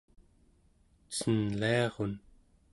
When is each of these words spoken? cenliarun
cenliarun 1.15 2.13